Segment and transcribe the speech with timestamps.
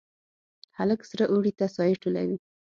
[0.77, 2.37] هلک سره اوړي ته سایې ټولوي